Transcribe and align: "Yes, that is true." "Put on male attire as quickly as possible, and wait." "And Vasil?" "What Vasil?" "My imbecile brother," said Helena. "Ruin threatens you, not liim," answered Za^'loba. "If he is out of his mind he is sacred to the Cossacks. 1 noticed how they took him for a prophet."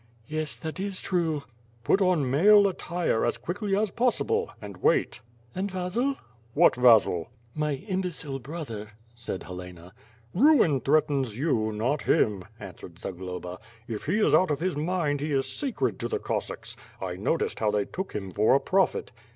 "Yes, 0.25 0.55
that 0.57 0.79
is 0.79 0.99
true." 0.99 1.43
"Put 1.83 2.01
on 2.01 2.27
male 2.27 2.67
attire 2.67 3.23
as 3.23 3.37
quickly 3.37 3.75
as 3.77 3.91
possible, 3.91 4.49
and 4.59 4.77
wait." 4.77 5.21
"And 5.53 5.69
Vasil?" 5.69 6.15
"What 6.55 6.73
Vasil?" 6.75 7.27
"My 7.53 7.75
imbecile 7.75 8.39
brother," 8.39 8.93
said 9.13 9.43
Helena. 9.43 9.93
"Ruin 10.33 10.81
threatens 10.81 11.37
you, 11.37 11.71
not 11.71 11.99
liim," 11.99 12.43
answered 12.59 12.95
Za^'loba. 12.95 13.59
"If 13.87 14.05
he 14.05 14.17
is 14.17 14.33
out 14.33 14.49
of 14.49 14.59
his 14.59 14.75
mind 14.75 15.21
he 15.21 15.31
is 15.33 15.45
sacred 15.45 15.99
to 15.99 16.07
the 16.07 16.17
Cossacks. 16.17 16.75
1 16.97 17.21
noticed 17.21 17.59
how 17.59 17.69
they 17.69 17.85
took 17.85 18.13
him 18.13 18.31
for 18.31 18.55
a 18.55 18.59
prophet." 18.59 19.11